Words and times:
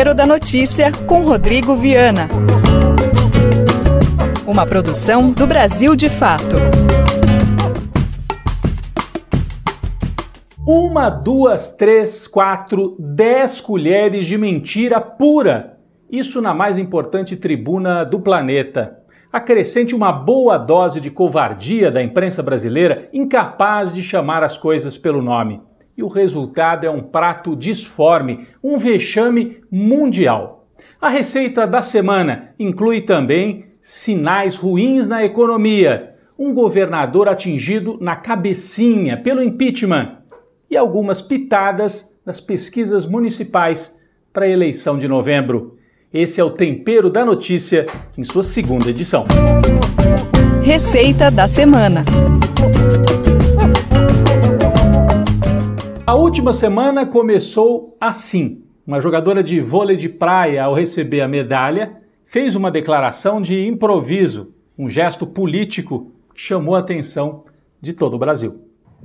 Tempero 0.00 0.14
da 0.14 0.26
Notícia 0.26 0.90
com 1.06 1.24
Rodrigo 1.24 1.74
Viana. 1.76 2.26
Uma 4.46 4.64
produção 4.64 5.30
do 5.30 5.46
Brasil 5.46 5.94
de 5.94 6.08
Fato. 6.08 6.56
Uma, 10.66 11.10
duas, 11.10 11.72
três, 11.72 12.26
quatro, 12.26 12.96
dez 12.98 13.60
colheres 13.60 14.26
de 14.26 14.38
mentira 14.38 15.02
pura. 15.02 15.78
Isso 16.10 16.40
na 16.40 16.54
mais 16.54 16.78
importante 16.78 17.36
tribuna 17.36 18.02
do 18.02 18.20
planeta. 18.20 18.96
Acrescente 19.30 19.94
uma 19.94 20.10
boa 20.10 20.56
dose 20.56 20.98
de 20.98 21.10
covardia 21.10 21.90
da 21.90 22.02
imprensa 22.02 22.42
brasileira, 22.42 23.10
incapaz 23.12 23.92
de 23.92 24.02
chamar 24.02 24.42
as 24.42 24.56
coisas 24.56 24.96
pelo 24.96 25.20
nome 25.20 25.60
e 26.00 26.02
o 26.02 26.08
resultado 26.08 26.86
é 26.86 26.90
um 26.90 27.02
prato 27.02 27.54
disforme, 27.54 28.46
um 28.64 28.78
vexame 28.78 29.58
mundial. 29.70 30.66
A 30.98 31.10
receita 31.10 31.66
da 31.66 31.82
semana 31.82 32.54
inclui 32.58 33.02
também 33.02 33.66
sinais 33.82 34.56
ruins 34.56 35.06
na 35.06 35.22
economia, 35.22 36.14
um 36.38 36.54
governador 36.54 37.28
atingido 37.28 37.98
na 38.00 38.16
cabecinha 38.16 39.18
pelo 39.18 39.42
impeachment 39.42 40.16
e 40.70 40.76
algumas 40.76 41.20
pitadas 41.20 42.16
das 42.24 42.40
pesquisas 42.40 43.06
municipais 43.06 44.00
para 44.32 44.46
a 44.46 44.48
eleição 44.48 44.96
de 44.96 45.06
novembro. 45.06 45.76
Esse 46.12 46.40
é 46.40 46.44
o 46.44 46.50
Tempero 46.50 47.10
da 47.10 47.26
Notícia 47.26 47.86
em 48.16 48.24
sua 48.24 48.42
segunda 48.42 48.88
edição. 48.88 49.26
Receita 50.62 51.30
da 51.30 51.46
semana. 51.46 52.04
Última 56.30 56.52
semana 56.52 57.04
começou 57.04 57.96
assim. 58.00 58.62
Uma 58.86 59.00
jogadora 59.00 59.42
de 59.42 59.60
vôlei 59.60 59.96
de 59.96 60.08
praia, 60.08 60.62
ao 60.62 60.72
receber 60.72 61.22
a 61.22 61.26
medalha, 61.26 62.00
fez 62.24 62.54
uma 62.54 62.70
declaração 62.70 63.42
de 63.42 63.66
improviso, 63.66 64.54
um 64.78 64.88
gesto 64.88 65.26
político 65.26 66.12
que 66.32 66.40
chamou 66.40 66.76
a 66.76 66.78
atenção 66.78 67.46
de 67.80 67.92
todo 67.92 68.14
o 68.14 68.18
Brasil. 68.18 68.64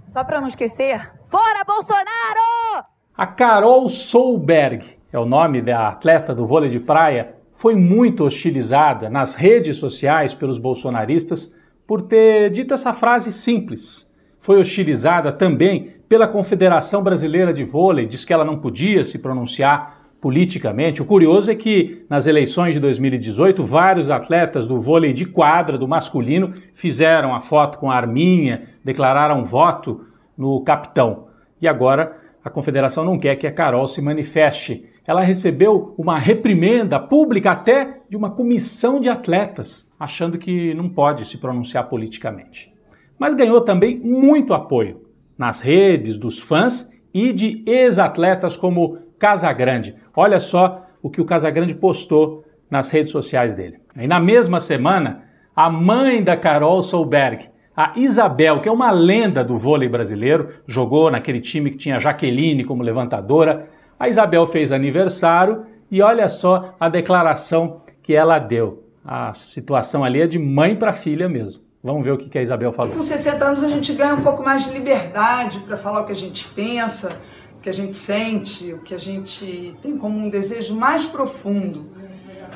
Só 0.09 0.23
para 0.23 0.40
não 0.40 0.48
esquecer, 0.48 1.14
fora 1.28 1.64
Bolsonaro! 1.66 2.86
A 3.17 3.26
Carol 3.26 3.89
Solberg, 3.89 4.86
é 5.12 5.17
o 5.17 5.26
nome 5.26 5.64
da 5.64 5.88
atleta 5.88 6.32
do 6.32 6.45
vôlei 6.45 6.70
de 6.70 6.80
praia, 6.80 7.38
foi 7.56 7.73
muito 7.73 8.23
hostilizada 8.23 9.10
nas 9.10 9.34
redes 9.34 9.78
sociais 9.78 10.36
pelos 10.36 10.60
bolsonaristas 10.60 11.56
por 11.88 12.04
ter 12.04 12.52
dito 12.52 12.76
essa 12.76 12.94
frase 12.94 13.34
simples. 13.34 14.05
Foi 14.46 14.60
hostilizada 14.60 15.32
também 15.32 15.96
pela 16.08 16.28
Confederação 16.28 17.02
Brasileira 17.02 17.52
de 17.52 17.64
Vôlei, 17.64 18.06
diz 18.06 18.24
que 18.24 18.32
ela 18.32 18.46
não 18.46 18.60
podia 18.60 19.04
se 19.04 19.18
pronunciar 19.18 20.02
politicamente. 20.22 21.02
O 21.02 21.06
curioso 21.06 21.50
é 21.50 21.56
que 21.56 22.06
nas 22.08 22.28
eleições 22.28 22.76
de 22.76 22.80
2018, 22.80 23.64
vários 23.64 24.12
atletas 24.12 24.68
do 24.68 24.80
vôlei 24.80 25.14
de 25.14 25.26
quadra, 25.26 25.80
do 25.80 25.88
masculino, 25.88 26.54
fizeram 26.76 27.34
a 27.34 27.42
foto 27.42 27.80
com 27.80 27.90
a 27.90 27.96
arminha, 27.96 28.68
declararam 28.84 29.44
voto 29.44 30.06
no 30.38 30.62
capitão. 30.62 31.26
E 31.60 31.68
agora 31.68 32.16
a 32.44 32.50
confederação 32.52 33.04
não 33.04 33.18
quer 33.18 33.38
que 33.38 33.48
a 33.48 33.52
Carol 33.52 33.88
se 33.88 34.00
manifeste. 34.00 34.86
Ela 35.08 35.22
recebeu 35.22 35.96
uma 35.98 36.20
reprimenda 36.20 37.00
pública 37.00 37.50
até 37.50 38.02
de 38.08 38.16
uma 38.16 38.30
comissão 38.30 39.00
de 39.00 39.10
atletas, 39.10 39.92
achando 40.00 40.38
que 40.38 40.72
não 40.76 40.88
pode 40.88 41.26
se 41.26 41.40
pronunciar 41.40 41.90
politicamente. 41.90 42.75
Mas 43.17 43.33
ganhou 43.33 43.61
também 43.61 43.97
muito 43.99 44.53
apoio 44.53 45.02
nas 45.38 45.61
redes 45.61 46.17
dos 46.17 46.39
fãs 46.39 46.89
e 47.13 47.31
de 47.31 47.63
ex-atletas 47.66 48.58
como 48.58 48.97
Casagrande. 49.17 49.95
Olha 50.16 50.39
só 50.39 50.85
o 51.02 51.09
que 51.09 51.21
o 51.21 51.25
Casagrande 51.25 51.73
postou 51.73 52.43
nas 52.69 52.89
redes 52.91 53.11
sociais 53.11 53.53
dele. 53.53 53.77
E 53.95 54.08
na 54.08 54.19
mesma 54.19 54.59
semana, 54.59 55.23
a 55.55 55.69
mãe 55.69 56.21
da 56.21 56.36
Carol 56.36 56.81
Solberg, 56.81 57.49
a 57.75 57.93
Isabel, 57.95 58.59
que 58.59 58.70
é 58.70 58.71
uma 58.71 58.92
lenda 58.92 59.43
do 59.43 59.58
vôlei 59.58 59.87
brasileiro, 59.87 60.49
jogou 60.67 61.11
naquele 61.11 61.39
time 61.39 61.71
que 61.71 61.77
tinha 61.77 61.99
Jaqueline 61.99 62.64
como 62.64 62.83
levantadora. 62.83 63.70
A 63.99 64.09
Isabel 64.09 64.45
fez 64.48 64.71
aniversário 64.71 65.65
e 65.89 66.02
olha 66.02 66.27
só 66.27 66.75
a 66.80 66.89
declaração 66.89 67.81
que 68.02 68.14
ela 68.14 68.39
deu. 68.39 68.83
A 69.04 69.33
situação 69.33 70.04
ali 70.04 70.21
é 70.21 70.27
de 70.27 70.39
mãe 70.39 70.75
para 70.75 70.93
filha 70.93 71.30
mesmo. 71.30 71.64
Vamos 71.86 72.04
ver 72.04 72.14
o 72.14 72.18
que 72.18 72.36
a 72.36 72.42
Isabel 72.42 72.73
falou. 72.73 72.92
Com 72.92 73.04
60 73.04 73.46
anos 73.46 73.64
a 73.64 73.70
gente 73.70 73.94
ganha 73.94 74.16
um 74.16 74.23
pouco 74.23 74.42
mais 74.42 74.64
de 74.66 74.72
liberdade 74.72 75.60
para 75.60 75.78
falar 75.78 76.02
o 76.02 76.06
que 76.08 76.14
a 76.14 76.16
gente 76.16 76.44
pensa, 76.48 77.10
o 77.56 77.62
que 77.62 77.70
a 77.70 77.72
gente 77.72 77.96
sente, 77.96 78.73
o 78.73 78.80
que 78.80 78.96
a 78.96 78.98
gente 78.98 79.78
tem 79.84 79.96
como 79.96 80.18
um 80.18 80.28
desejo 80.28 80.76
mais 80.76 81.06
profundo. 81.06 81.92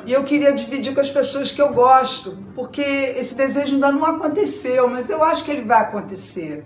E 0.04 0.12
eu 0.12 0.24
queria 0.24 0.52
dividir 0.52 0.96
com 0.96 1.02
as 1.02 1.12
pessoas 1.12 1.52
que 1.52 1.62
eu 1.62 1.72
gosto, 1.72 2.40
porque 2.56 2.82
esse 2.82 3.36
desejo 3.36 3.76
ainda 3.76 3.92
não 3.92 4.04
aconteceu, 4.04 4.90
mas 4.90 5.12
eu 5.12 5.24
acho 5.24 5.44
que 5.46 5.52
ele 5.52 5.62
vai 5.62 5.82
acontecer. 5.82 6.66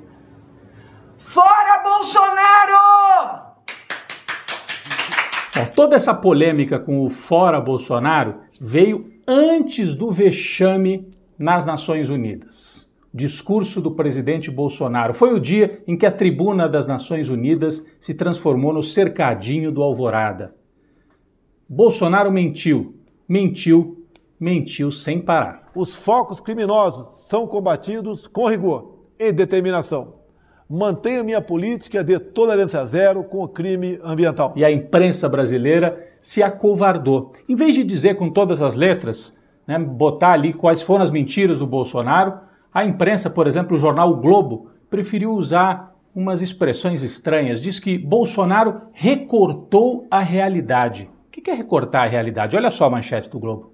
Fora 1.18 1.84
Bolsonaro! 1.84 3.44
Bom, 5.54 5.66
toda 5.76 5.98
essa 5.98 6.14
polêmica 6.14 6.80
com 6.80 7.04
o 7.04 7.10
fora 7.10 7.60
Bolsonaro 7.60 8.36
veio 8.58 9.04
antes 9.28 9.94
do 9.94 10.10
vexame 10.10 11.10
nas 11.38 11.66
Nações 11.66 12.10
Unidas. 12.10 12.92
Discurso 13.14 13.80
do 13.80 13.92
presidente 13.92 14.50
Bolsonaro. 14.50 15.14
Foi 15.14 15.34
o 15.34 15.40
dia 15.40 15.84
em 15.88 15.96
que 15.96 16.06
a 16.06 16.12
tribuna 16.12 16.68
das 16.68 16.88
Nações 16.88 17.30
Unidas 17.30 17.86
se 18.00 18.14
transformou 18.14 18.74
no 18.74 18.82
cercadinho 18.82 19.72
do 19.72 19.84
Alvorada. 19.84 20.56
Bolsonaro 21.70 22.32
mentiu, 22.32 22.96
mentiu, 23.28 24.06
mentiu 24.40 24.92
sem 24.92 25.20
parar. 25.20 25.72
Os 25.76 25.96
focos 25.96 26.40
criminosos 26.40 27.28
são 27.28 27.48
combatidos 27.48 28.28
com 28.28 28.48
rigor 28.48 29.00
e 29.18 29.32
determinação. 29.32 30.16
Mantenho 30.70 31.24
minha 31.24 31.42
política 31.42 32.04
de 32.04 32.18
tolerância 32.18 32.84
zero 32.86 33.24
com 33.24 33.44
o 33.44 33.48
crime 33.48 34.00
ambiental. 34.04 34.54
E 34.56 34.66
a 34.66 34.72
imprensa 34.72 35.30
brasileira 35.30 36.12
se 36.20 36.42
acovardou. 36.42 37.32
Em 37.48 37.56
vez 37.56 37.76
de 37.76 37.84
dizer 37.84 38.16
com 38.16 38.30
todas 38.30 38.62
as 38.62 38.76
letras 38.76 39.38
né, 39.68 39.80
botar 39.80 40.34
ali 40.34 40.54
quais 40.54 40.82
foram 40.82 41.04
as 41.04 41.12
mentiras 41.12 41.60
do 41.60 41.68
Bolsonaro, 41.68 42.40
a 42.74 42.84
imprensa, 42.84 43.30
por 43.30 43.48
exemplo, 43.48 43.78
o 43.78 43.80
jornal 43.80 44.12
o 44.12 44.18
Globo, 44.18 44.70
preferiu 44.90 45.32
usar 45.32 45.94
umas 46.16 46.42
expressões 46.42 47.02
estranhas. 47.02 47.62
Diz 47.62 47.80
que 47.80 47.98
Bolsonaro 47.98 48.82
recortou 48.92 50.08
a 50.10 50.20
realidade. 50.20 51.10
O 51.28 51.32
que 51.32 51.50
é 51.50 51.54
recortar 51.54 52.04
a 52.04 52.10
realidade? 52.10 52.56
Olha 52.56 52.70
só 52.70 52.86
a 52.86 52.90
manchete 52.90 53.30
do 53.30 53.40
Globo. 53.40 53.74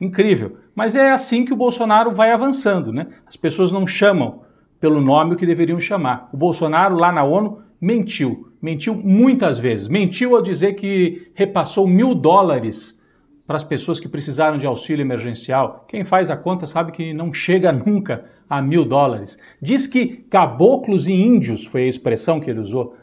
Incrível. 0.00 0.58
Mas 0.74 0.94
é 0.94 1.10
assim 1.10 1.44
que 1.44 1.52
o 1.52 1.56
Bolsonaro 1.56 2.12
vai 2.12 2.32
avançando, 2.32 2.92
né? 2.92 3.06
As 3.26 3.36
pessoas 3.36 3.72
não 3.72 3.86
chamam 3.86 4.40
pelo 4.78 5.00
nome 5.00 5.34
o 5.34 5.36
que 5.36 5.46
deveriam 5.46 5.80
chamar. 5.80 6.28
O 6.32 6.36
Bolsonaro, 6.36 6.96
lá 6.96 7.10
na 7.10 7.24
ONU, 7.24 7.62
mentiu. 7.80 8.52
Mentiu 8.60 8.94
muitas 8.94 9.58
vezes. 9.58 9.88
Mentiu 9.88 10.36
ao 10.36 10.42
dizer 10.42 10.74
que 10.74 11.30
repassou 11.34 11.86
mil 11.86 12.14
dólares 12.14 13.00
para 13.46 13.56
as 13.56 13.64
pessoas 13.64 14.00
que 14.00 14.08
precisaram 14.08 14.58
de 14.58 14.66
auxílio 14.66 15.02
emergencial. 15.02 15.84
Quem 15.86 16.04
faz 16.04 16.30
a 16.30 16.36
conta 16.36 16.66
sabe 16.66 16.92
que 16.92 17.14
não 17.14 17.32
chega 17.32 17.70
nunca 17.72 18.24
a 18.48 18.60
mil 18.60 18.84
dólares. 18.84 19.38
Diz 19.60 19.86
que 19.86 20.06
caboclos 20.28 21.08
e 21.08 21.14
índios, 21.14 21.66
foi 21.66 21.84
a 21.84 21.88
expressão 21.88 22.40
que 22.40 22.50
ele 22.50 22.60
usou, 22.60 22.96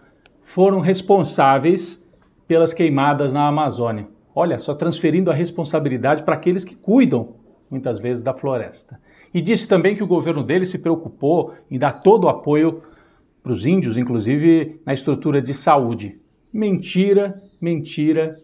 foram 0.44 0.80
responsáveis 0.80 2.06
pelas 2.48 2.74
queimadas 2.74 3.32
na 3.32 3.48
Amazônia. 3.48 4.08
Olha, 4.36 4.58
só 4.58 4.74
transferindo 4.74 5.32
a 5.32 5.34
responsabilidade 5.34 6.24
para 6.24 6.36
aqueles 6.36 6.64
que 6.64 6.76
cuidam, 6.76 7.36
muitas 7.70 8.00
vezes, 8.00 8.24
da 8.24 8.34
floresta. 8.34 9.00
E 9.34 9.42
disse 9.42 9.68
também 9.68 9.96
que 9.96 10.04
o 10.04 10.08
governo 10.08 10.44
dele 10.44 10.66
se 10.66 10.80
preocupou 10.80 11.54
em 11.70 11.78
dar 11.78 12.02
todo 12.02 12.26
o 12.26 12.30
apoio 12.30 12.82
para 13.42 13.52
os 13.52 13.66
índios, 13.66 13.98
inclusive 13.98 14.80
na 14.86 14.94
estrutura 14.94 15.42
de 15.42 15.54
saúde. 15.54 16.20
Mentira, 16.52 17.42
mentira, 17.60 18.40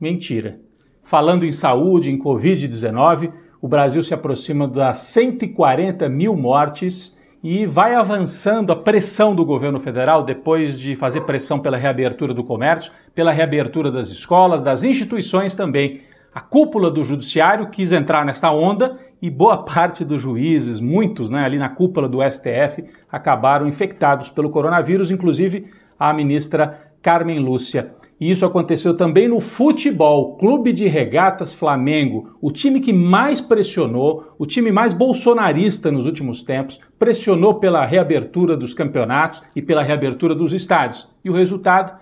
mentira. 0.00 0.60
Falando 1.06 1.46
em 1.46 1.52
saúde, 1.52 2.10
em 2.10 2.18
Covid-19, 2.18 3.30
o 3.62 3.68
Brasil 3.68 4.02
se 4.02 4.12
aproxima 4.12 4.66
das 4.66 4.98
140 4.98 6.08
mil 6.08 6.34
mortes 6.34 7.16
e 7.44 7.64
vai 7.64 7.94
avançando 7.94 8.72
a 8.72 8.76
pressão 8.76 9.32
do 9.32 9.44
governo 9.44 9.78
federal 9.78 10.24
depois 10.24 10.76
de 10.76 10.96
fazer 10.96 11.20
pressão 11.20 11.60
pela 11.60 11.76
reabertura 11.76 12.34
do 12.34 12.42
comércio, 12.42 12.92
pela 13.14 13.30
reabertura 13.30 13.88
das 13.88 14.10
escolas, 14.10 14.64
das 14.64 14.82
instituições 14.82 15.54
também. 15.54 16.00
A 16.34 16.40
cúpula 16.40 16.90
do 16.90 17.04
judiciário 17.04 17.70
quis 17.70 17.92
entrar 17.92 18.24
nesta 18.24 18.50
onda 18.50 18.98
e 19.22 19.30
boa 19.30 19.58
parte 19.58 20.04
dos 20.04 20.20
juízes, 20.20 20.80
muitos 20.80 21.30
né, 21.30 21.44
ali 21.44 21.56
na 21.56 21.68
cúpula 21.68 22.08
do 22.08 22.18
STF, 22.28 22.84
acabaram 23.08 23.68
infectados 23.68 24.28
pelo 24.28 24.50
coronavírus, 24.50 25.12
inclusive 25.12 25.66
a 25.96 26.12
ministra 26.12 26.90
Carmen 27.00 27.38
Lúcia. 27.38 27.94
E 28.18 28.30
isso 28.30 28.46
aconteceu 28.46 28.96
também 28.96 29.28
no 29.28 29.40
futebol. 29.40 30.36
Clube 30.36 30.72
de 30.72 30.86
Regatas 30.88 31.52
Flamengo, 31.52 32.36
o 32.40 32.50
time 32.50 32.80
que 32.80 32.92
mais 32.92 33.40
pressionou, 33.40 34.34
o 34.38 34.46
time 34.46 34.72
mais 34.72 34.94
bolsonarista 34.94 35.92
nos 35.92 36.06
últimos 36.06 36.42
tempos, 36.42 36.80
pressionou 36.98 37.56
pela 37.56 37.84
reabertura 37.84 38.56
dos 38.56 38.72
campeonatos 38.72 39.42
e 39.54 39.60
pela 39.60 39.82
reabertura 39.82 40.34
dos 40.34 40.54
estádios. 40.54 41.08
E 41.22 41.28
o 41.28 41.34
resultado? 41.34 41.98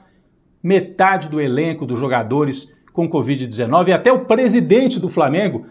Metade 0.62 1.28
do 1.28 1.40
elenco 1.40 1.84
dos 1.84 1.98
jogadores 1.98 2.72
com 2.92 3.08
Covid-19 3.08 3.88
e 3.88 3.92
até 3.92 4.12
o 4.12 4.24
presidente 4.24 5.00
do 5.00 5.08
Flamengo, 5.08 5.66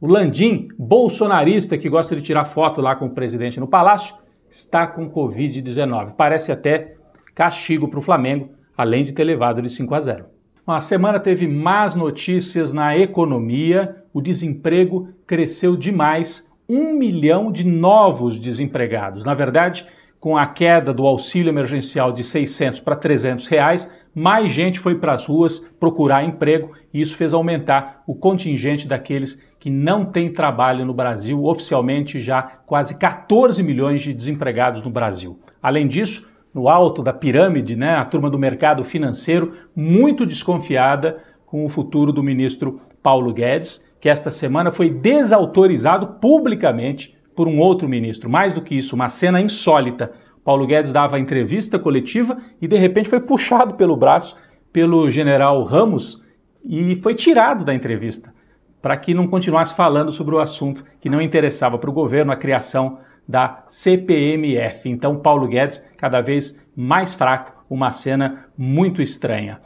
o 0.00 0.06
Landim, 0.06 0.68
bolsonarista 0.78 1.76
que 1.76 1.88
gosta 1.88 2.14
de 2.14 2.22
tirar 2.22 2.44
foto 2.44 2.80
lá 2.80 2.94
com 2.94 3.06
o 3.06 3.10
presidente 3.10 3.58
no 3.58 3.66
palácio, 3.66 4.14
está 4.48 4.86
com 4.86 5.10
Covid-19. 5.10 6.12
Parece 6.16 6.52
até 6.52 6.94
castigo 7.34 7.88
para 7.88 7.98
o 7.98 8.02
Flamengo, 8.02 8.50
além 8.78 9.02
de 9.02 9.12
ter 9.12 9.24
levado 9.24 9.60
de 9.60 9.68
5 9.68 9.92
a 9.92 10.00
0. 10.00 10.24
A 10.64 10.78
semana 10.78 11.18
teve 11.18 11.48
más 11.48 11.96
notícias 11.96 12.72
na 12.72 12.96
economia, 12.96 13.96
o 14.14 14.20
desemprego 14.20 15.08
cresceu 15.26 15.76
demais, 15.76 16.48
um 16.68 16.92
milhão 16.92 17.50
de 17.50 17.66
novos 17.66 18.38
desempregados. 18.38 19.24
Na 19.24 19.34
verdade, 19.34 19.84
com 20.20 20.36
a 20.36 20.46
queda 20.46 20.92
do 20.92 21.06
auxílio 21.06 21.50
emergencial 21.50 22.12
de 22.12 22.22
600 22.22 22.80
para 22.80 22.94
300 22.94 23.48
reais, 23.48 23.92
mais 24.14 24.50
gente 24.52 24.78
foi 24.78 24.94
para 24.94 25.14
as 25.14 25.26
ruas 25.26 25.60
procurar 25.80 26.24
emprego 26.24 26.72
e 26.92 27.00
isso 27.00 27.16
fez 27.16 27.32
aumentar 27.32 28.02
o 28.06 28.14
contingente 28.14 28.86
daqueles 28.86 29.42
que 29.58 29.70
não 29.70 30.04
têm 30.04 30.32
trabalho 30.32 30.84
no 30.84 30.94
Brasil, 30.94 31.44
oficialmente 31.44 32.20
já 32.20 32.42
quase 32.42 32.96
14 32.98 33.62
milhões 33.62 34.02
de 34.02 34.14
desempregados 34.14 34.82
no 34.82 34.90
Brasil. 34.90 35.40
Além 35.62 35.88
disso, 35.88 36.30
no 36.58 36.68
alto 36.68 37.04
da 37.04 37.12
pirâmide, 37.12 37.76
né, 37.76 37.94
a 37.94 38.04
turma 38.04 38.28
do 38.28 38.36
mercado 38.36 38.82
financeiro 38.82 39.52
muito 39.76 40.26
desconfiada 40.26 41.18
com 41.46 41.64
o 41.64 41.68
futuro 41.68 42.12
do 42.12 42.20
ministro 42.20 42.80
Paulo 43.00 43.32
Guedes, 43.32 43.88
que 44.00 44.08
esta 44.08 44.28
semana 44.28 44.72
foi 44.72 44.90
desautorizado 44.90 46.18
publicamente 46.20 47.16
por 47.36 47.46
um 47.46 47.60
outro 47.60 47.88
ministro. 47.88 48.28
Mais 48.28 48.52
do 48.52 48.60
que 48.60 48.76
isso, 48.76 48.96
uma 48.96 49.08
cena 49.08 49.40
insólita. 49.40 50.10
Paulo 50.44 50.66
Guedes 50.66 50.90
dava 50.90 51.20
entrevista 51.20 51.78
coletiva 51.78 52.36
e 52.60 52.66
de 52.66 52.76
repente 52.76 53.08
foi 53.08 53.20
puxado 53.20 53.76
pelo 53.76 53.96
braço 53.96 54.36
pelo 54.72 55.08
general 55.12 55.62
Ramos 55.62 56.24
e 56.64 56.96
foi 56.96 57.14
tirado 57.14 57.64
da 57.64 57.72
entrevista 57.72 58.34
para 58.82 58.96
que 58.96 59.14
não 59.14 59.28
continuasse 59.28 59.74
falando 59.74 60.10
sobre 60.10 60.34
o 60.34 60.40
assunto 60.40 60.84
que 61.00 61.08
não 61.08 61.22
interessava 61.22 61.78
para 61.78 61.90
o 61.90 61.92
governo, 61.92 62.32
a 62.32 62.36
criação 62.36 62.98
da 63.28 63.64
CPMF. 63.68 64.88
Então, 64.88 65.18
Paulo 65.18 65.46
Guedes 65.46 65.86
cada 65.98 66.20
vez 66.20 66.58
mais 66.74 67.14
fraco, 67.14 67.64
uma 67.68 67.92
cena 67.92 68.46
muito 68.56 69.02
estranha. 69.02 69.60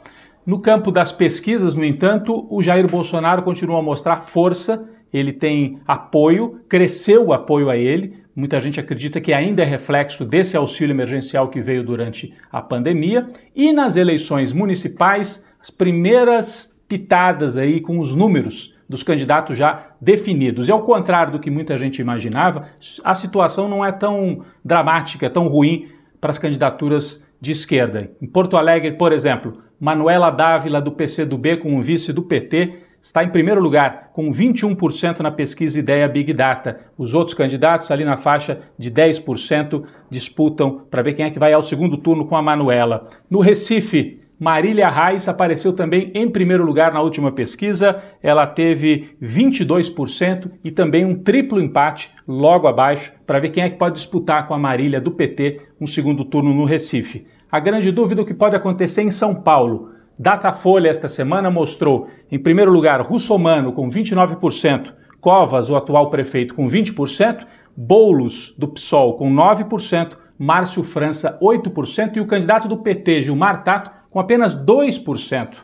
No 0.45 0.59
campo 0.59 0.91
das 0.91 1.11
pesquisas, 1.11 1.73
no 1.73 1.85
entanto, 1.85 2.45
o 2.49 2.61
Jair 2.61 2.85
Bolsonaro 2.89 3.43
continua 3.43 3.79
a 3.79 3.83
mostrar 3.83 4.21
força 4.21 4.89
ele 5.13 5.31
tem 5.31 5.79
apoio, 5.87 6.59
cresceu 6.67 7.27
o 7.27 7.33
apoio 7.33 7.69
a 7.69 7.77
ele. 7.77 8.23
Muita 8.35 8.59
gente 8.59 8.79
acredita 8.79 9.21
que 9.21 9.31
ainda 9.31 9.61
é 9.61 9.65
reflexo 9.65 10.25
desse 10.25 10.57
auxílio 10.57 10.91
emergencial 10.91 11.49
que 11.49 11.61
veio 11.61 11.83
durante 11.83 12.33
a 12.51 12.59
pandemia. 12.63 13.29
E 13.55 13.71
nas 13.71 13.95
eleições 13.95 14.53
municipais, 14.53 15.47
as 15.61 15.69
primeiras 15.69 16.75
pitadas 16.87 17.57
aí 17.57 17.79
com 17.79 17.99
os 17.99 18.15
números 18.15 18.72
dos 18.93 19.01
candidatos 19.01 19.57
já 19.57 19.87
definidos. 19.99 20.69
E 20.69 20.71
ao 20.71 20.83
contrário 20.83 21.31
do 21.31 21.39
que 21.39 21.49
muita 21.49 21.75
gente 21.75 21.99
imaginava, 21.99 22.67
a 23.03 23.15
situação 23.15 23.67
não 23.67 23.83
é 23.83 23.91
tão 23.91 24.43
dramática, 24.63 25.31
tão 25.31 25.47
ruim 25.47 25.87
para 26.21 26.29
as 26.29 26.37
candidaturas 26.37 27.25
de 27.41 27.51
esquerda. 27.51 28.11
Em 28.21 28.27
Porto 28.27 28.55
Alegre, 28.55 28.91
por 28.91 29.11
exemplo, 29.11 29.57
Manuela 29.79 30.29
Dávila 30.29 30.79
do 30.79 30.91
PCdoB 30.91 31.57
com 31.57 31.75
o 31.75 31.81
vice 31.81 32.13
do 32.13 32.21
PT 32.21 32.83
está 33.01 33.23
em 33.23 33.29
primeiro 33.29 33.59
lugar, 33.59 34.11
com 34.13 34.29
21% 34.29 35.21
na 35.21 35.31
pesquisa 35.31 35.79
Ideia 35.79 36.07
Big 36.07 36.31
Data. 36.31 36.79
Os 36.95 37.15
outros 37.15 37.33
candidatos, 37.33 37.89
ali 37.89 38.05
na 38.05 38.15
faixa 38.15 38.61
de 38.77 38.91
10%, 38.91 39.83
disputam 40.07 40.85
para 40.91 41.01
ver 41.01 41.13
quem 41.13 41.25
é 41.25 41.31
que 41.31 41.39
vai 41.39 41.51
ao 41.51 41.63
segundo 41.63 41.97
turno 41.97 42.27
com 42.27 42.35
a 42.35 42.43
Manuela. 42.43 43.07
No 43.27 43.39
Recife, 43.39 44.21
Marília 44.43 44.89
Reis 44.89 45.29
apareceu 45.29 45.71
também 45.71 46.11
em 46.13 46.29
primeiro 46.29 46.65
lugar 46.65 46.91
na 46.91 46.99
última 46.99 47.31
pesquisa. 47.31 48.03
Ela 48.21 48.45
teve 48.45 49.15
22% 49.23 50.51
e 50.61 50.69
também 50.69 51.05
um 51.05 51.15
triplo 51.15 51.61
empate 51.61 52.11
logo 52.27 52.67
abaixo 52.67 53.13
para 53.25 53.39
ver 53.39 53.51
quem 53.51 53.63
é 53.63 53.69
que 53.69 53.77
pode 53.77 53.95
disputar 53.95 54.45
com 54.45 54.53
a 54.53 54.59
Marília 54.59 54.99
do 54.99 55.11
PT 55.11 55.61
um 55.79 55.85
segundo 55.85 56.25
turno 56.25 56.53
no 56.53 56.65
Recife. 56.65 57.25
A 57.49 57.57
grande 57.57 57.89
dúvida 57.89 58.19
é 58.19 58.23
o 58.23 58.27
que 58.27 58.33
pode 58.33 58.53
acontecer 58.53 59.03
em 59.03 59.11
São 59.11 59.33
Paulo. 59.33 59.91
Datafolha 60.19 60.89
esta 60.89 61.07
semana 61.07 61.49
mostrou, 61.49 62.09
em 62.29 62.37
primeiro 62.37 62.69
lugar, 62.69 62.99
Russomano 62.99 63.71
com 63.71 63.87
29%, 63.87 64.93
Covas, 65.21 65.69
o 65.69 65.77
atual 65.77 66.09
prefeito, 66.09 66.53
com 66.53 66.67
20%, 66.67 67.45
Boulos, 67.77 68.53
do 68.57 68.67
PSOL, 68.67 69.13
com 69.13 69.33
9%, 69.33 70.17
Márcio 70.37 70.83
França, 70.83 71.39
8% 71.41 72.17
e 72.17 72.19
o 72.19 72.27
candidato 72.27 72.67
do 72.67 72.75
PT, 72.75 73.21
Gilmar 73.21 73.63
Tato, 73.63 74.02
com 74.13 74.19
apenas 74.19 74.55
2%. 74.55 75.55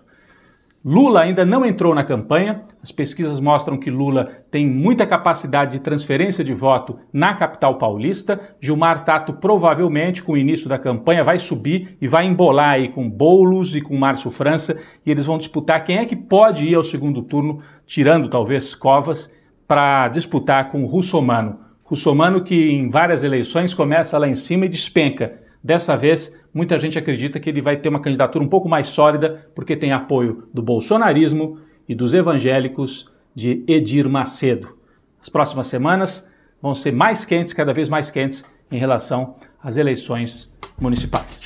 Lula 0.84 1.22
ainda 1.22 1.46
não 1.46 1.64
entrou 1.64 1.94
na 1.94 2.04
campanha. 2.04 2.64
As 2.82 2.92
pesquisas 2.92 3.40
mostram 3.40 3.78
que 3.78 3.92
Lula 3.92 4.44
tem 4.50 4.66
muita 4.66 5.06
capacidade 5.06 5.74
de 5.74 5.84
transferência 5.84 6.44
de 6.44 6.54
voto 6.54 6.98
na 7.14 7.36
capital 7.36 7.78
paulista. 7.78 8.56
Gilmar 8.60 9.06
Tato 9.06 9.34
provavelmente, 9.34 10.24
com 10.24 10.32
o 10.32 10.38
início 10.38 10.68
da 10.68 10.80
campanha, 10.80 11.24
vai 11.24 11.38
subir 11.38 11.96
e 12.02 12.08
vai 12.08 12.26
embolar 12.26 12.72
aí 12.72 12.88
com 12.88 13.08
Boulos 13.08 13.76
e 13.76 13.82
com 13.82 13.96
Márcio 13.96 14.32
França 14.32 14.82
e 15.06 15.12
eles 15.12 15.26
vão 15.26 15.38
disputar 15.38 15.84
quem 15.84 15.98
é 15.98 16.06
que 16.06 16.16
pode 16.16 16.66
ir 16.66 16.76
ao 16.76 16.84
segundo 16.84 17.22
turno, 17.22 17.62
tirando 17.86 18.30
talvez 18.30 18.74
Covas, 18.74 19.32
para 19.68 20.08
disputar 20.08 20.70
com 20.70 20.84
o 20.84 20.88
Russomano. 20.88 21.60
Russomano 21.84 22.44
que 22.44 22.56
em 22.56 22.90
várias 22.90 23.24
eleições 23.24 23.76
começa 23.76 24.18
lá 24.18 24.28
em 24.28 24.36
cima 24.36 24.66
e 24.66 24.70
despenca. 24.70 25.49
Dessa 25.62 25.98
vez 25.98 26.38
muita 26.54 26.80
gente 26.80 26.98
acredita 26.98 27.38
que 27.38 27.50
ele 27.50 27.62
vai 27.62 27.76
ter 27.76 27.90
uma 27.90 28.00
candidatura 28.00 28.44
um 28.44 28.48
pouco 28.48 28.70
mais 28.70 28.88
sólida, 28.88 29.50
porque 29.54 29.76
tem 29.76 29.92
apoio 29.92 30.48
do 30.54 30.62
bolsonarismo 30.62 31.60
e 31.88 31.94
dos 31.94 32.14
evangélicos 32.14 33.12
de 33.36 33.64
Edir 33.68 34.08
Macedo. 34.10 34.78
As 35.22 35.28
próximas 35.28 35.68
semanas 35.68 36.30
vão 36.62 36.74
ser 36.74 36.94
mais 36.94 37.26
quentes, 37.26 37.52
cada 37.52 37.74
vez 37.74 37.90
mais 37.90 38.10
quentes, 38.10 38.50
em 38.72 38.78
relação 38.78 39.36
às 39.62 39.76
eleições 39.76 40.54
municipais. 40.80 41.44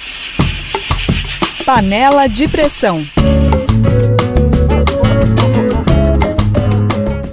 Panela 1.66 2.28
de 2.28 2.48
pressão. 2.48 3.02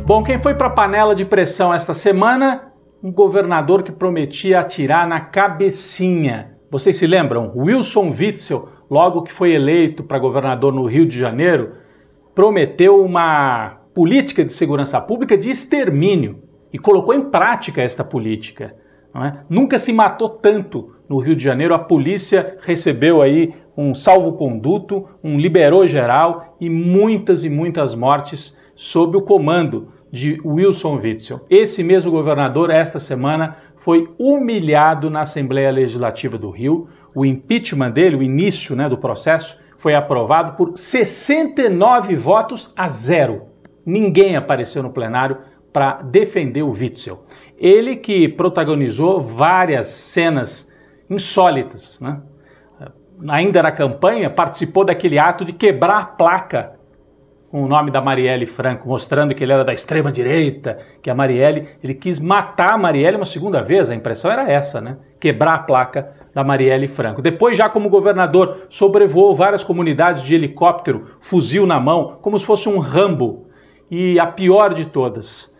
Bom, 0.07 0.23
quem 0.23 0.39
foi 0.39 0.55
para 0.55 0.69
a 0.69 0.71
panela 0.71 1.15
de 1.15 1.27
pressão 1.27 1.75
esta 1.75 1.93
semana? 1.93 2.73
Um 3.03 3.13
governador 3.13 3.83
que 3.83 3.93
prometia 3.93 4.61
atirar 4.61 5.07
na 5.07 5.21
cabecinha 5.21 6.60
vocês 6.71 6.97
se 6.97 7.07
lembram? 7.07 7.53
Wilson 7.57 8.11
Witzel, 8.11 8.69
logo 8.89 9.23
que 9.23 9.33
foi 9.33 9.53
eleito 9.53 10.05
para 10.05 10.19
governador 10.19 10.73
no 10.73 10.85
Rio 10.85 11.05
de 11.05 11.19
Janeiro, 11.19 11.73
prometeu 12.35 13.05
uma 13.05 13.81
política 13.93 14.45
de 14.45 14.53
segurança 14.53 15.01
pública 15.01 15.37
de 15.37 15.51
extermínio 15.51 16.39
e 16.73 16.79
colocou 16.79 17.13
em 17.13 17.23
prática 17.23 17.83
esta 17.83 18.05
política. 18.05 18.77
É? 19.13 19.39
Nunca 19.49 19.77
se 19.77 19.93
matou 19.93 20.29
tanto 20.29 20.95
no 21.09 21.19
Rio 21.19 21.35
de 21.35 21.43
Janeiro. 21.43 21.75
A 21.75 21.79
polícia 21.81 22.57
recebeu 22.61 23.21
aí 23.21 23.53
um 23.77 23.93
salvo-conduto, 23.93 25.09
um 25.25 25.39
liberou 25.41 25.85
geral 25.89 26.57
e 26.61 26.71
muitas 26.71 27.45
e 27.45 27.51
muitas 27.51 27.97
mortes 27.97 28.57
sob 28.77 29.17
o 29.17 29.23
comando 29.23 29.89
de 30.13 30.41
Wilson 30.45 31.01
Witzel. 31.03 31.41
Esse 31.51 31.83
mesmo 31.83 32.11
governador, 32.11 32.71
esta 32.71 32.99
semana, 32.99 33.57
foi 33.81 34.15
humilhado 34.19 35.09
na 35.09 35.23
Assembleia 35.23 35.71
Legislativa 35.71 36.37
do 36.37 36.51
Rio. 36.51 36.89
O 37.15 37.25
impeachment 37.25 37.91
dele, 37.91 38.15
o 38.15 38.23
início 38.23 38.77
né, 38.77 38.89
do 38.89 38.99
processo, 38.99 39.59
foi 39.79 39.95
aprovado 39.95 40.53
por 40.53 40.77
69 40.77 42.15
votos 42.15 42.73
a 42.77 42.87
zero. 42.89 43.47
Ninguém 43.85 44.37
apareceu 44.37 44.83
no 44.83 44.91
plenário 44.91 45.39
para 45.73 46.03
defender 46.03 46.63
o 46.63 46.71
Witzel. 46.71 47.25
Ele 47.59 47.97
que 47.97 48.29
protagonizou 48.29 49.19
várias 49.19 49.87
cenas 49.87 50.71
insólitas, 51.09 52.03
né? 52.03 52.21
ainda 53.29 53.63
na 53.63 53.73
campanha, 53.73 54.29
participou 54.29 54.85
daquele 54.85 55.19
ato 55.19 55.43
de 55.43 55.55
quebrar 55.55 55.99
a 55.99 56.05
placa 56.05 56.80
com 57.51 57.65
o 57.65 57.69
nome 57.69 57.91
da 57.91 58.01
Marielle 58.01 58.47
Franco, 58.47 58.89
mostrando 58.89 59.35
que 59.35 59.43
ele 59.43 59.53
era 59.53 59.65
da 59.65 59.73
extrema 59.73 60.13
direita, 60.13 60.79
que 61.03 61.11
a 61.11 61.15
Marielle, 61.15 61.67
ele 61.83 61.95
quis 61.95 62.21
matar 62.21 62.75
a 62.75 62.79
Marielle 62.79 63.17
uma 63.17 63.25
segunda 63.25 63.61
vez, 63.61 63.91
a 63.91 63.95
impressão 63.95 64.31
era 64.31 64.49
essa, 64.49 64.81
né? 64.81 64.99
Quebrar 65.19 65.55
a 65.55 65.59
placa 65.59 66.13
da 66.33 66.45
Marielle 66.45 66.87
Franco. 66.87 67.21
Depois, 67.21 67.59
já 67.59 67.69
como 67.69 67.91
governador, 67.91 68.67
sobrevoou 68.69 69.35
várias 69.35 69.65
comunidades 69.65 70.23
de 70.23 70.33
helicóptero, 70.33 71.17
fuzil 71.19 71.67
na 71.67 71.81
mão, 71.81 72.19
como 72.23 72.39
se 72.39 72.47
fosse 72.47 72.69
um 72.69 72.79
Rambo. 72.79 73.49
E 73.91 74.21
a 74.21 74.29
pior 74.29 74.73
de 74.73 74.85
todas, 74.85 75.57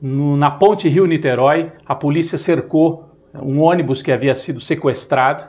no, 0.00 0.38
na 0.38 0.50
ponte 0.50 0.88
Rio-Niterói, 0.88 1.70
a 1.84 1.94
polícia 1.94 2.38
cercou 2.38 3.10
um 3.34 3.60
ônibus 3.60 4.02
que 4.02 4.10
havia 4.10 4.34
sido 4.34 4.58
sequestrado 4.58 5.44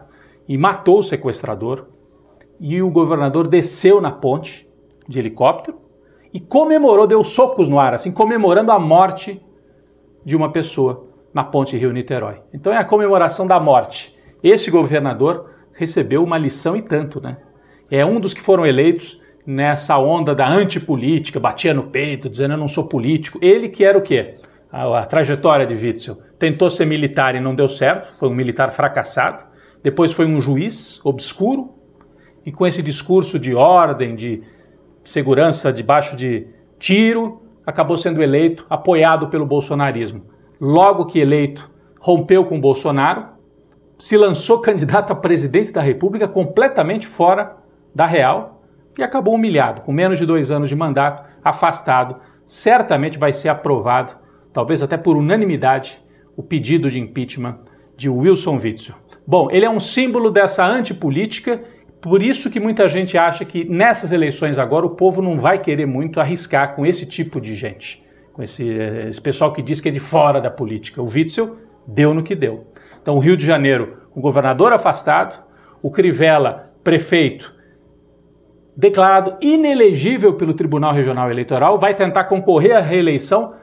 e 0.50 0.58
matou 0.58 1.00
o 1.00 1.03
sequestrador. 1.03 1.86
E 2.60 2.82
o 2.82 2.89
governador 2.89 3.48
desceu 3.48 4.01
na 4.01 4.12
ponte 4.12 4.66
de 5.07 5.19
helicóptero 5.19 5.79
e 6.33 6.39
comemorou, 6.39 7.07
deu 7.07 7.23
socos 7.23 7.69
no 7.69 7.79
ar, 7.79 7.93
assim, 7.93 8.11
comemorando 8.11 8.71
a 8.71 8.79
morte 8.79 9.41
de 10.25 10.35
uma 10.35 10.51
pessoa 10.51 11.07
na 11.33 11.43
ponte 11.43 11.77
Rio-Niterói. 11.77 12.41
Então 12.53 12.73
é 12.73 12.77
a 12.77 12.83
comemoração 12.83 13.47
da 13.47 13.59
morte. 13.59 14.15
Esse 14.43 14.69
governador 14.69 15.51
recebeu 15.73 16.23
uma 16.23 16.37
lição 16.37 16.75
e 16.75 16.81
tanto, 16.81 17.21
né? 17.21 17.37
É 17.89 18.05
um 18.05 18.19
dos 18.19 18.33
que 18.33 18.41
foram 18.41 18.65
eleitos 18.65 19.21
nessa 19.45 19.97
onda 19.97 20.35
da 20.35 20.47
antipolítica, 20.47 21.39
batia 21.39 21.73
no 21.73 21.83
peito, 21.83 22.29
dizendo 22.29 22.55
eu 22.55 22.57
não 22.57 22.67
sou 22.67 22.87
político. 22.87 23.39
Ele 23.41 23.69
que 23.69 23.85
era 23.85 23.97
o 23.97 24.01
quê? 24.01 24.35
A, 24.69 24.99
a 24.99 25.05
trajetória 25.05 25.65
de 25.65 25.73
Witzel. 25.73 26.17
Tentou 26.37 26.69
ser 26.69 26.85
militar 26.85 27.35
e 27.35 27.39
não 27.39 27.55
deu 27.55 27.67
certo, 27.67 28.17
foi 28.17 28.27
um 28.27 28.35
militar 28.35 28.71
fracassado. 28.73 29.45
Depois 29.81 30.11
foi 30.11 30.25
um 30.25 30.41
juiz 30.41 30.99
obscuro 31.05 31.73
e 32.45 32.51
com 32.51 32.67
esse 32.67 32.83
discurso 32.83 33.39
de 33.39 33.55
ordem, 33.55 34.15
de 34.15 34.43
segurança 35.07 35.71
debaixo 35.71 36.17
de 36.17 36.47
tiro, 36.77 37.41
acabou 37.65 37.97
sendo 37.97 38.21
eleito, 38.21 38.65
apoiado 38.69 39.29
pelo 39.29 39.45
bolsonarismo. 39.45 40.25
Logo 40.59 41.05
que 41.05 41.17
eleito, 41.17 41.71
rompeu 41.97 42.43
com 42.43 42.59
Bolsonaro, 42.59 43.27
se 43.97 44.17
lançou 44.17 44.59
candidato 44.59 45.13
a 45.13 45.15
presidente 45.15 45.71
da 45.71 45.81
República 45.81 46.27
completamente 46.27 47.07
fora 47.07 47.55
da 47.95 48.05
real 48.05 48.61
e 48.97 49.03
acabou 49.03 49.35
humilhado, 49.35 49.81
com 49.81 49.93
menos 49.93 50.19
de 50.19 50.25
dois 50.25 50.51
anos 50.51 50.67
de 50.67 50.75
mandato, 50.75 51.23
afastado. 51.41 52.17
Certamente 52.45 53.17
vai 53.17 53.31
ser 53.31 53.47
aprovado, 53.47 54.11
talvez 54.51 54.83
até 54.83 54.97
por 54.97 55.15
unanimidade, 55.15 56.03
o 56.35 56.43
pedido 56.43 56.91
de 56.91 56.99
impeachment 56.99 57.59
de 57.95 58.09
Wilson 58.09 58.57
Witzel. 58.61 58.95
Bom, 59.25 59.47
ele 59.51 59.65
é 59.65 59.69
um 59.69 59.79
símbolo 59.79 60.29
dessa 60.29 60.65
antipolítica, 60.65 61.63
por 62.01 62.22
isso 62.22 62.50
que 62.50 62.60
muita 62.60 62.88
gente 62.88 63.18
acha 63.18 63.44
que 63.44 63.66
nessas 63.66 64.12
eleições 64.12 64.60
agora 64.60 64.86
o 64.86 64.92
povo 64.92 65.22
não 65.22 65.39
vai 65.39 65.60
querer 65.60 65.86
muito 65.86 66.20
arriscar 66.20 66.75
com 66.75 66.86
esse 66.86 67.06
tipo 67.06 67.42
de 67.42 67.56
gente, 67.56 68.06
com 68.34 68.44
esse, 68.44 68.68
esse 68.68 69.22
pessoal 69.22 69.51
que 69.51 69.62
diz 69.62 69.82
que 69.82 69.89
é 69.89 69.92
de 69.92 70.00
fora 70.00 70.39
da 70.39 70.51
política. 70.51 71.01
O 71.01 71.08
Witzel 71.08 71.58
deu 71.88 72.13
no 72.13 72.22
que 72.22 72.36
deu. 72.36 72.68
Então, 73.01 73.16
o 73.16 73.20
Rio 73.20 73.36
de 73.36 73.46
Janeiro, 73.46 74.04
o 74.13 74.22
governador 74.22 74.74
afastado, 74.74 75.44
o 75.82 75.89
Crivella, 75.89 76.74
prefeito, 76.84 77.56
declarado 78.75 79.38
inelegível 79.42 80.34
pelo 80.34 80.54
Tribunal 80.54 80.94
Regional 80.94 81.32
Eleitoral, 81.32 81.80
vai 81.80 81.96
tentar 81.96 82.25
concorrer 82.25 82.75
à 82.75 82.80
reeleição 82.80 83.56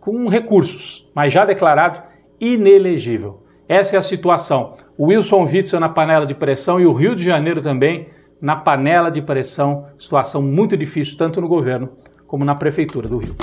com 0.00 0.26
recursos, 0.26 1.10
mas 1.14 1.32
já 1.32 1.44
declarado 1.44 2.02
inelegível. 2.40 3.42
Essa 3.68 3.96
é 3.96 3.98
a 3.98 4.02
situação. 4.02 4.74
O 4.96 5.06
Wilson 5.06 5.44
Witzel 5.44 5.80
na 5.80 5.88
panela 5.88 6.26
de 6.26 6.34
pressão 6.34 6.78
e 6.78 6.84
o 6.84 6.92
Rio 6.92 7.14
de 7.14 7.24
Janeiro 7.24 7.62
também 7.62 8.08
na 8.38 8.56
panela 8.56 9.10
de 9.10 9.22
pressão. 9.22 9.86
Situação 9.98 10.42
muito 10.42 10.76
difícil, 10.76 11.16
tanto 11.16 11.40
no 11.40 11.48
governo 11.48 11.88
como 12.26 12.44
na 12.44 12.54
prefeitura 12.54 13.08
do 13.08 13.16
Rio. 13.16 13.34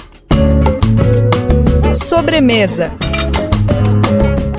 Sobremesa. 1.96 2.92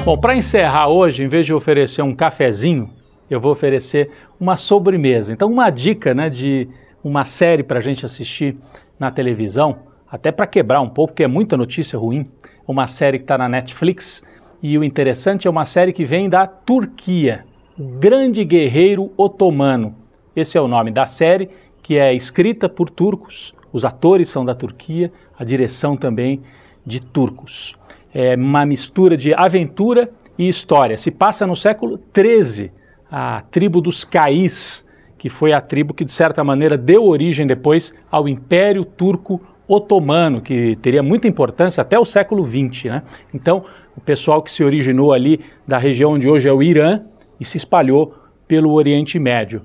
Bom, 0.04 0.18
para 0.18 0.34
encerrar 0.34 0.88
hoje, 0.88 1.22
em 1.22 1.28
vez 1.28 1.46
de 1.46 1.54
oferecer 1.54 2.02
um 2.02 2.14
cafezinho, 2.14 2.90
eu 3.30 3.40
vou 3.40 3.52
oferecer 3.52 4.10
uma 4.40 4.56
sobremesa. 4.56 5.32
Então, 5.32 5.48
uma 5.48 5.70
dica 5.70 6.12
né, 6.12 6.28
de 6.28 6.68
uma 7.04 7.24
série 7.24 7.62
para 7.62 7.78
a 7.78 7.82
gente 7.82 8.04
assistir 8.04 8.56
na 8.98 9.12
televisão, 9.12 9.78
até 10.10 10.32
para 10.32 10.46
quebrar 10.46 10.80
um 10.80 10.88
pouco, 10.88 11.12
porque 11.12 11.22
é 11.22 11.28
muita 11.28 11.56
notícia 11.56 11.96
ruim. 11.96 12.28
Uma 12.66 12.88
série 12.88 13.18
que 13.18 13.24
está 13.24 13.38
na 13.38 13.48
Netflix 13.48 14.24
e 14.62 14.76
o 14.76 14.84
interessante 14.84 15.46
é 15.48 15.50
uma 15.50 15.64
série 15.64 15.92
que 15.92 16.04
vem 16.04 16.28
da 16.28 16.46
Turquia, 16.46 17.44
Grande 17.78 18.44
Guerreiro 18.44 19.10
Otomano. 19.16 19.94
Esse 20.36 20.58
é 20.58 20.60
o 20.60 20.68
nome 20.68 20.90
da 20.90 21.06
série, 21.06 21.48
que 21.82 21.96
é 21.96 22.14
escrita 22.14 22.68
por 22.68 22.90
turcos, 22.90 23.54
os 23.72 23.84
atores 23.84 24.28
são 24.28 24.44
da 24.44 24.54
Turquia, 24.54 25.10
a 25.38 25.44
direção 25.44 25.96
também 25.96 26.42
de 26.84 27.00
turcos. 27.00 27.76
É 28.12 28.34
uma 28.34 28.66
mistura 28.66 29.16
de 29.16 29.32
aventura 29.32 30.10
e 30.36 30.48
história. 30.48 30.96
Se 30.96 31.10
passa 31.10 31.46
no 31.46 31.56
século 31.56 31.98
XIII, 32.14 32.70
a 33.10 33.42
tribo 33.50 33.80
dos 33.80 34.04
Caís, 34.04 34.86
que 35.16 35.28
foi 35.28 35.52
a 35.52 35.60
tribo 35.60 35.94
que, 35.94 36.04
de 36.04 36.12
certa 36.12 36.42
maneira, 36.42 36.76
deu 36.76 37.04
origem 37.04 37.46
depois 37.46 37.94
ao 38.10 38.28
Império 38.28 38.84
Turco 38.84 39.40
Otomano, 39.72 40.40
que 40.40 40.74
teria 40.82 41.00
muita 41.00 41.28
importância 41.28 41.80
até 41.80 41.96
o 41.96 42.04
século 42.04 42.44
XX. 42.44 42.86
Né? 42.86 43.02
Então, 43.32 43.64
o 43.96 44.00
pessoal 44.00 44.42
que 44.42 44.50
se 44.50 44.64
originou 44.64 45.12
ali 45.12 45.40
da 45.64 45.78
região 45.78 46.14
onde 46.14 46.28
hoje 46.28 46.48
é 46.48 46.52
o 46.52 46.60
Irã 46.60 47.02
e 47.38 47.44
se 47.44 47.56
espalhou 47.56 48.14
pelo 48.48 48.72
Oriente 48.72 49.16
Médio. 49.16 49.62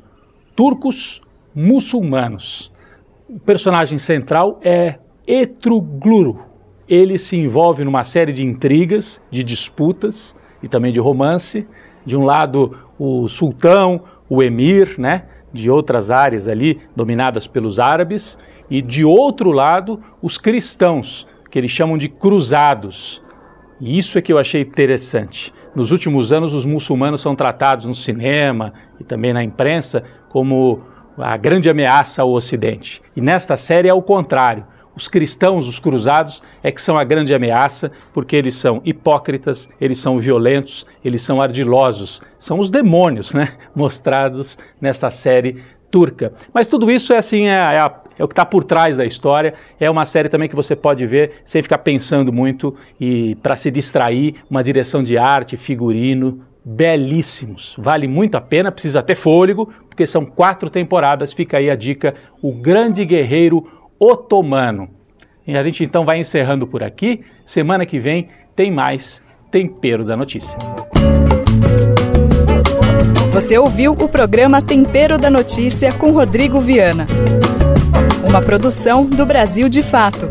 Turcos 0.55 1.23
muçulmanos. 1.55 2.71
O 3.27 3.39
personagem 3.39 3.97
central 3.97 4.59
é 4.61 4.99
Etrugluro. 5.25 6.39
Ele 6.87 7.17
se 7.17 7.35
envolve 7.35 7.83
numa 7.83 8.03
série 8.03 8.31
de 8.31 8.45
intrigas, 8.45 9.19
de 9.31 9.43
disputas 9.43 10.35
e 10.61 10.67
também 10.67 10.93
de 10.93 10.99
romance. 10.99 11.67
De 12.05 12.15
um 12.15 12.23
lado, 12.23 12.77
o 12.99 13.27
sultão, 13.27 14.03
o 14.29 14.43
emir, 14.43 14.99
né, 14.99 15.23
de 15.51 15.71
outras 15.71 16.11
áreas 16.11 16.47
ali 16.47 16.79
dominadas 16.95 17.47
pelos 17.47 17.79
árabes, 17.79 18.37
e 18.69 18.81
de 18.81 19.05
outro 19.05 19.51
lado, 19.51 20.01
os 20.21 20.37
cristãos, 20.37 21.27
que 21.49 21.59
eles 21.59 21.71
chamam 21.71 21.97
de 21.97 22.09
cruzados, 22.09 23.23
e 23.79 23.97
isso 23.97 24.17
é 24.17 24.21
que 24.21 24.31
eu 24.31 24.37
achei 24.37 24.61
interessante. 24.61 25.53
Nos 25.75 25.91
últimos 25.91 26.31
anos, 26.31 26.53
os 26.53 26.65
muçulmanos 26.65 27.19
são 27.19 27.35
tratados 27.35 27.85
no 27.85 27.93
cinema 27.93 28.73
e 28.99 29.03
também 29.03 29.33
na 29.33 29.43
imprensa 29.43 30.03
como 30.29 30.81
a 31.17 31.35
grande 31.35 31.69
ameaça 31.69 32.21
ao 32.21 32.31
Ocidente. 32.31 33.01
E 33.15 33.21
nesta 33.21 33.57
série 33.57 33.89
é 33.89 33.93
o 33.93 34.01
contrário. 34.01 34.65
Os 34.95 35.09
cristãos, 35.09 35.67
os 35.67 35.77
cruzados, 35.77 36.41
é 36.63 36.71
que 36.71 36.81
são 36.81 36.97
a 36.97 37.03
grande 37.03 37.33
ameaça, 37.33 37.91
porque 38.13 38.33
eles 38.33 38.55
são 38.55 38.81
hipócritas, 38.85 39.69
eles 39.79 39.97
são 39.97 40.17
violentos, 40.17 40.85
eles 41.03 41.21
são 41.21 41.41
ardilosos. 41.41 42.21
São 42.37 42.59
os 42.59 42.71
demônios, 42.71 43.33
né? 43.33 43.49
Mostrados 43.75 44.57
nesta 44.79 45.09
série 45.09 45.61
turca. 45.89 46.33
Mas 46.53 46.67
tudo 46.67 46.89
isso 46.89 47.13
é 47.13 47.17
assim, 47.17 47.47
é, 47.47 47.51
é, 47.51 47.79
a, 47.79 48.01
é 48.17 48.23
o 48.23 48.27
que 48.27 48.33
está 48.33 48.45
por 48.45 48.63
trás 48.63 48.97
da 48.97 49.05
história. 49.05 49.53
É 49.79 49.89
uma 49.89 50.05
série 50.05 50.29
também 50.29 50.49
que 50.49 50.55
você 50.55 50.75
pode 50.75 51.05
ver 51.05 51.41
sem 51.43 51.61
ficar 51.61 51.79
pensando 51.79 52.31
muito 52.31 52.75
e 52.99 53.35
para 53.35 53.55
se 53.55 53.71
distrair, 53.71 54.35
uma 54.49 54.63
direção 54.63 55.03
de 55.03 55.17
arte, 55.17 55.57
figurino, 55.57 56.41
belíssimos. 56.63 57.75
Vale 57.77 58.07
muito 58.07 58.35
a 58.35 58.41
pena, 58.41 58.71
precisa 58.71 59.03
ter 59.03 59.15
fôlego, 59.15 59.71
porque 59.87 60.07
são 60.07 60.25
quatro 60.25 60.69
temporadas. 60.69 61.33
Fica 61.33 61.57
aí 61.57 61.69
a 61.69 61.75
dica: 61.75 62.15
O 62.41 62.51
Grande 62.51 63.05
Guerreiro 63.05 63.67
Otomano. 63.99 64.89
E 65.47 65.55
a 65.55 65.61
gente 65.61 65.83
então 65.83 66.03
vai 66.03 66.17
encerrando 66.17 66.65
por 66.65 66.83
aqui. 66.83 67.23
Semana 67.45 67.85
que 67.85 67.99
vem 67.99 68.29
tem 68.55 68.71
mais 68.71 69.23
Tempero 69.51 70.03
da 70.03 70.17
Notícia. 70.17 70.57
Você 73.35 73.57
ouviu 73.57 73.91
o 73.91 74.07
programa 74.07 74.61
Tempero 74.61 75.17
da 75.17 75.29
Notícia 75.29 75.91
com 75.91 76.11
Rodrigo 76.11 76.61
Viana. 76.61 77.05
Uma 78.25 78.41
produção 78.41 79.05
do 79.05 79.25
Brasil 79.25 79.67
de 79.67 79.83
Fato. 79.83 80.29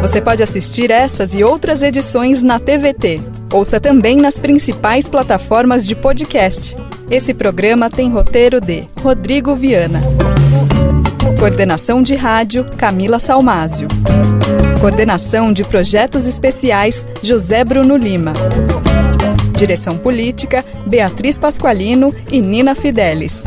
Você 0.00 0.22
pode 0.22 0.42
assistir 0.42 0.90
essas 0.90 1.34
e 1.34 1.44
outras 1.44 1.82
edições 1.82 2.42
na 2.42 2.58
TVT. 2.58 3.20
Ouça 3.52 3.78
também 3.78 4.16
nas 4.16 4.40
principais 4.40 5.06
plataformas 5.06 5.86
de 5.86 5.94
podcast. 5.94 6.74
Esse 7.10 7.34
programa 7.34 7.90
tem 7.90 8.10
roteiro 8.10 8.58
de 8.58 8.86
Rodrigo 9.02 9.54
Viana. 9.54 10.00
Coordenação 11.38 12.02
de 12.02 12.14
rádio 12.14 12.64
Camila 12.78 13.18
Salmásio. 13.18 13.86
Coordenação 14.80 15.52
de 15.52 15.62
projetos 15.62 16.26
especiais 16.26 17.06
José 17.22 17.62
Bruno 17.64 17.98
Lima. 17.98 18.32
Direção 19.58 19.98
Política, 19.98 20.64
Beatriz 20.86 21.36
Pasqualino 21.36 22.14
e 22.30 22.40
Nina 22.40 22.76
Fidelis. 22.76 23.42